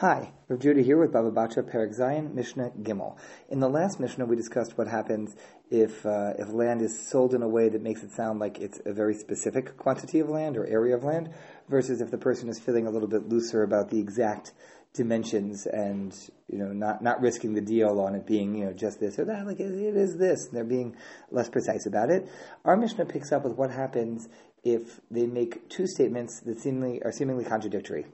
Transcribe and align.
Hi, 0.00 0.30
Rav 0.48 0.60
Judah 0.60 0.82
here 0.82 0.98
with 0.98 1.10
Baba 1.10 1.30
Batra 1.30 1.62
Perek 1.62 1.98
Zayin 1.98 2.34
Mishnah 2.34 2.72
Gimel. 2.82 3.16
In 3.48 3.60
the 3.60 3.68
last 3.70 3.98
Mishnah, 3.98 4.26
we 4.26 4.36
discussed 4.36 4.76
what 4.76 4.88
happens 4.88 5.34
if 5.70 6.04
uh, 6.04 6.34
if 6.38 6.50
land 6.50 6.82
is 6.82 7.08
sold 7.08 7.32
in 7.32 7.40
a 7.40 7.48
way 7.48 7.70
that 7.70 7.80
makes 7.80 8.02
it 8.02 8.12
sound 8.12 8.38
like 8.38 8.58
it's 8.58 8.78
a 8.84 8.92
very 8.92 9.14
specific 9.14 9.78
quantity 9.78 10.20
of 10.20 10.28
land 10.28 10.58
or 10.58 10.66
area 10.66 10.94
of 10.94 11.02
land, 11.02 11.30
versus 11.70 12.02
if 12.02 12.10
the 12.10 12.18
person 12.18 12.50
is 12.50 12.58
feeling 12.58 12.86
a 12.86 12.90
little 12.90 13.08
bit 13.08 13.30
looser 13.30 13.62
about 13.62 13.88
the 13.88 13.98
exact 13.98 14.52
dimensions 14.96 15.66
and 15.66 16.14
you 16.48 16.58
know 16.58 16.72
not 16.72 17.02
not 17.02 17.20
risking 17.20 17.54
the 17.54 17.60
deal 17.60 18.00
on 18.00 18.14
it 18.14 18.26
being 18.26 18.54
you 18.54 18.64
know 18.64 18.72
just 18.72 18.98
this 19.00 19.18
or 19.18 19.24
that 19.24 19.46
like 19.46 19.60
it, 19.60 19.72
it 19.72 19.96
is 19.96 20.16
this 20.16 20.46
and 20.46 20.56
they're 20.56 20.64
being 20.64 20.96
less 21.30 21.48
precise 21.48 21.86
about 21.86 22.10
it. 22.10 22.28
Our 22.64 22.76
Mishnah 22.76 23.06
picks 23.06 23.32
up 23.32 23.44
with 23.44 23.54
what 23.54 23.70
happens 23.70 24.28
if 24.64 25.00
they 25.10 25.26
make 25.26 25.68
two 25.68 25.86
statements 25.86 26.40
that 26.40 26.60
seemingly 26.60 27.00
are 27.02 27.12
seemingly 27.12 27.44
contradictory. 27.44 28.06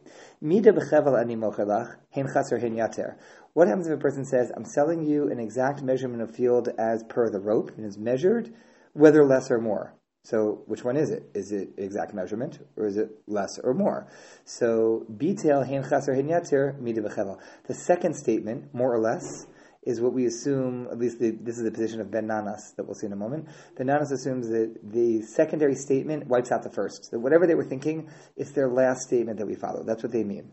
What 3.55 3.69
happens 3.69 3.87
if 3.87 3.93
a 3.93 3.97
person 3.97 4.25
says, 4.25 4.53
"I'm 4.55 4.65
selling 4.65 5.03
you 5.03 5.31
an 5.31 5.39
exact 5.39 5.83
measurement 5.83 6.23
of 6.23 6.35
field 6.35 6.69
as 6.79 7.05
per 7.05 7.31
the 7.31 7.41
rope 7.41 7.71
and 7.77 7.87
is 7.87 7.97
measured, 7.97 8.53
whether 8.93 9.25
less 9.25 9.51
or 9.51 9.59
more"? 9.61 9.95
So, 10.25 10.63
which 10.67 10.85
one 10.85 10.97
is 10.97 11.11
it? 11.11 11.25
Is 11.35 11.51
it 11.51 11.71
exact 11.77 12.15
measurement 12.15 12.61
or 12.77 12.87
is 12.87 12.97
it 12.97 13.11
less 13.27 13.59
or 13.59 13.75
more? 13.75 14.07
So, 14.45 15.05
bitel 15.13 15.67
hein 15.67 15.83
chaser 15.83 16.15
hein 16.15 16.29
yater 16.29 17.39
The 17.67 17.75
second 17.75 18.15
statement, 18.15 18.73
more 18.73 18.95
or 18.95 19.01
less, 19.01 19.47
is 19.83 20.01
what 20.01 20.13
we 20.13 20.27
assume, 20.27 20.87
at 20.93 20.99
least 20.99 21.19
the, 21.19 21.31
this 21.31 21.59
is 21.59 21.65
the 21.65 21.71
position 21.73 22.01
of 22.01 22.11
Ben 22.11 22.29
Nanas 22.29 22.73
that 22.77 22.85
we'll 22.85 22.95
see 22.95 23.07
in 23.07 23.13
a 23.13 23.17
moment. 23.17 23.49
Ben 23.77 23.89
Nanas 23.89 24.13
assumes 24.13 24.49
that 24.49 24.79
the 24.81 25.23
secondary 25.23 25.75
statement 25.75 26.29
wipes 26.29 26.53
out 26.53 26.63
the 26.63 26.71
first. 26.71 27.11
That 27.11 27.19
whatever 27.19 27.49
they 27.49 27.57
were 27.57 27.65
thinking, 27.65 28.09
it's 28.37 28.53
their 28.53 28.69
last 28.69 29.03
statement 29.03 29.39
that 29.39 29.47
we 29.47 29.57
follow. 29.57 29.83
That's 29.85 30.05
what 30.05 30.13
they 30.13 30.23
mean. 30.23 30.53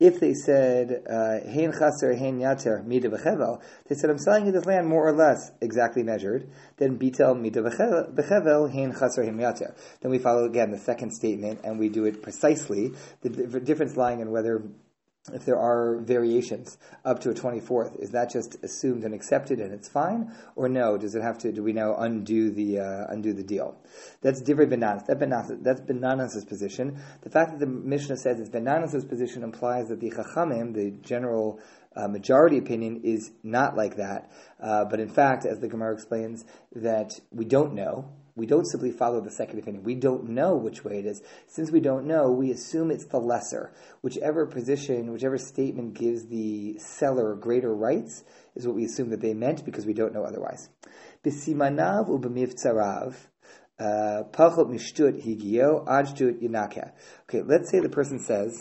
If 0.00 0.20
they 0.20 0.32
said, 0.32 1.02
uh, 1.10 1.40
Hein 1.50 1.72
chaser, 1.72 2.14
hein 2.14 2.38
yater, 2.38 2.84
mida 2.84 3.08
bechevel, 3.08 3.60
they 3.88 3.96
said, 3.96 4.10
I'm 4.10 4.18
selling 4.18 4.46
you 4.46 4.52
this 4.52 4.64
land 4.64 4.86
more 4.86 5.08
or 5.08 5.12
less 5.12 5.50
exactly 5.60 6.04
measured, 6.04 6.48
then 6.76 6.98
bitel 6.98 7.38
mida 7.38 7.62
bechevel, 7.62 8.70
hein 8.72 8.92
chaser, 8.92 9.24
hein 9.24 9.38
yater. 9.38 9.74
Then 10.00 10.12
we 10.12 10.18
follow 10.18 10.44
again 10.44 10.70
the 10.70 10.78
second 10.78 11.10
statement 11.12 11.60
and 11.64 11.80
we 11.80 11.88
do 11.88 12.04
it 12.04 12.22
precisely, 12.22 12.92
the 13.22 13.30
difference 13.60 13.96
lying 13.96 14.20
in 14.20 14.30
whether 14.30 14.62
if 15.32 15.44
there 15.44 15.58
are 15.58 15.98
variations 15.98 16.78
up 17.04 17.20
to 17.20 17.30
a 17.30 17.34
24th, 17.34 18.00
is 18.00 18.10
that 18.10 18.30
just 18.30 18.56
assumed 18.62 19.04
and 19.04 19.14
accepted 19.14 19.60
and 19.60 19.72
it's 19.72 19.88
fine? 19.88 20.32
Or 20.56 20.68
no, 20.68 20.96
does 20.96 21.14
it 21.14 21.22
have 21.22 21.38
to, 21.38 21.52
do 21.52 21.62
we 21.62 21.72
now 21.72 21.94
undo 21.96 22.50
the, 22.50 22.80
uh, 22.80 23.06
undo 23.08 23.32
the 23.32 23.42
deal? 23.42 23.76
That's 24.22 24.42
divrei 24.42 24.68
Ben 24.68 24.80
Nanas. 24.80 25.06
That 25.06 25.18
Ben 25.18 25.30
Nanas. 25.30 25.62
That's 25.62 25.80
Ben 25.80 26.00
Nanas' 26.00 26.44
position. 26.46 26.98
The 27.22 27.30
fact 27.30 27.52
that 27.52 27.60
the 27.60 27.66
Mishnah 27.66 28.16
says 28.16 28.40
it's 28.40 28.48
Ben 28.48 28.64
Nanas' 28.64 29.04
position 29.04 29.42
implies 29.42 29.88
that 29.88 30.00
the 30.00 30.10
Chachamim, 30.10 30.74
the 30.74 30.90
general 30.90 31.60
uh, 31.94 32.08
majority 32.08 32.58
opinion, 32.58 33.02
is 33.04 33.30
not 33.42 33.76
like 33.76 33.96
that. 33.96 34.30
Uh, 34.60 34.84
but 34.84 35.00
in 35.00 35.08
fact, 35.08 35.44
as 35.44 35.60
the 35.60 35.68
Gemara 35.68 35.92
explains, 35.92 36.44
that 36.74 37.20
we 37.30 37.44
don't 37.44 37.74
know, 37.74 38.10
we 38.38 38.46
don't 38.46 38.66
simply 38.66 38.92
follow 38.92 39.20
the 39.20 39.30
second 39.30 39.58
opinion. 39.58 39.82
We 39.82 39.96
don't 39.96 40.28
know 40.30 40.54
which 40.54 40.84
way 40.84 41.00
it 41.00 41.06
is. 41.06 41.22
Since 41.48 41.72
we 41.72 41.80
don't 41.80 42.06
know, 42.06 42.30
we 42.30 42.52
assume 42.52 42.90
it's 42.90 43.06
the 43.06 43.18
lesser. 43.18 43.72
Whichever 44.00 44.46
position, 44.46 45.12
whichever 45.12 45.38
statement 45.38 45.94
gives 45.94 46.26
the 46.26 46.78
seller 46.78 47.34
greater 47.34 47.74
rights 47.74 48.22
is 48.54 48.64
what 48.66 48.76
we 48.76 48.84
assume 48.84 49.10
that 49.10 49.20
they 49.20 49.34
meant 49.34 49.64
because 49.64 49.86
we 49.86 49.92
don't 49.92 50.14
know 50.14 50.22
otherwise. 50.22 50.68
Uh. 53.80 54.22
Okay, 57.28 57.42
let's 57.42 57.70
say 57.70 57.80
the 57.80 57.88
person 57.88 58.18
says 58.20 58.58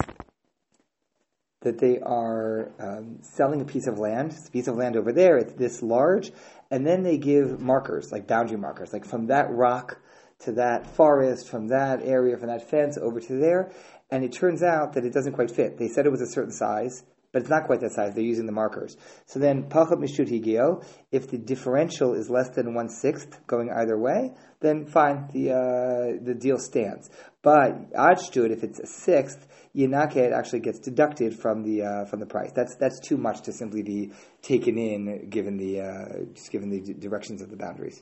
that 1.61 1.79
they 1.79 1.99
are 1.99 2.71
um, 2.79 3.17
selling 3.21 3.61
a 3.61 3.65
piece 3.65 3.87
of 3.87 3.97
land. 3.97 4.31
It's 4.31 4.47
a 4.47 4.51
piece 4.51 4.67
of 4.67 4.75
land 4.75 4.95
over 4.95 5.11
there. 5.11 5.37
It's 5.37 5.53
this 5.53 5.81
large, 5.81 6.31
and 6.69 6.85
then 6.85 7.03
they 7.03 7.17
give 7.17 7.59
markers, 7.59 8.11
like 8.11 8.27
boundary 8.27 8.57
markers, 8.57 8.93
like 8.93 9.05
from 9.05 9.27
that 9.27 9.49
rock 9.49 9.99
to 10.39 10.51
that 10.53 10.85
forest, 10.85 11.49
from 11.49 11.67
that 11.69 12.03
area, 12.03 12.37
from 12.37 12.47
that 12.47 12.69
fence 12.69 12.97
over 12.97 13.19
to 13.19 13.39
there, 13.39 13.71
and 14.11 14.23
it 14.23 14.31
turns 14.31 14.61
out 14.61 14.93
that 14.93 15.03
it 15.03 15.13
doesn't 15.13 15.33
quite 15.33 15.51
fit. 15.51 15.77
They 15.77 15.87
said 15.87 16.05
it 16.05 16.11
was 16.11 16.21
a 16.21 16.27
certain 16.27 16.53
size, 16.53 17.03
but 17.31 17.41
it's 17.41 17.49
not 17.49 17.65
quite 17.65 17.81
that 17.81 17.91
size. 17.91 18.13
They're 18.13 18.23
using 18.23 18.45
the 18.45 18.51
markers. 18.51 18.97
So 19.25 19.39
then, 19.39 19.69
pachat 19.69 19.99
mishut 19.99 20.29
higio, 20.29 20.85
if 21.11 21.29
the 21.29 21.37
differential 21.37 22.13
is 22.13 22.29
less 22.29 22.49
than 22.49 22.73
one 22.73 22.89
sixth 22.89 23.45
going 23.47 23.69
either 23.71 23.97
way, 23.97 24.33
then 24.59 24.85
fine, 24.85 25.29
the 25.33 25.51
uh, 25.51 26.23
the 26.23 26.33
deal 26.33 26.57
stands. 26.57 27.09
But 27.41 27.71
ad 27.95 28.17
shtut, 28.17 28.51
if 28.51 28.63
it's 28.63 28.79
a 28.79 28.87
sixth, 28.87 29.47
yinaket 29.75 30.33
actually 30.33 30.61
gets 30.61 30.79
deducted 30.79 31.37
from 31.37 31.63
the 31.63 31.83
uh, 31.83 32.05
from 32.05 32.19
the 32.19 32.25
price. 32.25 32.51
That's 32.53 32.75
that's 32.75 32.99
too 32.99 33.17
much 33.17 33.41
to 33.43 33.53
simply 33.53 33.83
be 33.83 34.11
taken 34.41 34.77
in 34.77 35.29
given 35.29 35.57
the 35.57 35.81
uh, 35.81 36.25
just 36.33 36.51
given 36.51 36.69
the 36.69 36.93
directions 36.93 37.41
of 37.41 37.49
the 37.49 37.57
boundaries. 37.57 38.01